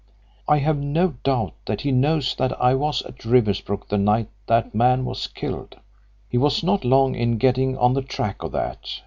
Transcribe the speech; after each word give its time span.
I 0.47 0.57
have 0.57 0.79
no 0.79 1.09
doubt 1.23 1.53
that 1.67 1.81
he 1.81 1.91
knows 1.91 2.33
that 2.37 2.59
I 2.59 2.73
was 2.73 3.03
at 3.03 3.23
Riversbrook 3.23 3.87
the 3.89 3.99
night 3.99 4.29
that 4.47 4.73
man 4.73 5.05
was 5.05 5.27
killed. 5.27 5.75
He 6.27 6.39
was 6.39 6.63
not 6.63 6.83
long 6.83 7.13
in 7.13 7.37
getting 7.37 7.77
on 7.77 7.93
the 7.93 8.01
track 8.01 8.41
of 8.41 8.51
that. 8.53 8.97